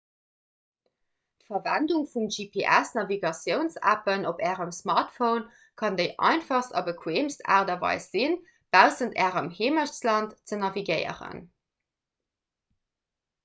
d'verwendung 1.41 2.05
vun 2.13 2.23
gps-navigatiouns-appen 2.35 4.25
op 4.31 4.41
ärem 4.53 4.71
smartphone 4.77 5.45
kann 5.83 5.99
déi 5.99 6.07
einfachst 6.31 6.75
a 6.81 6.83
bequeemst 6.87 7.45
aart 7.57 7.71
a 7.75 7.77
weis 7.85 8.09
sinn 8.17 8.35
baussent 8.77 9.21
ärem 9.27 9.51
heemechtsland 9.61 10.35
ze 10.53 10.61
navigéieren 10.65 11.45